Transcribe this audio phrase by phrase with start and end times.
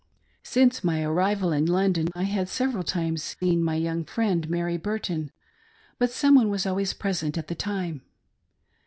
[0.41, 5.31] Since my arrival in London I had several times seen my young friend, Mary Burton,
[5.99, 8.01] but some one was always present at the time.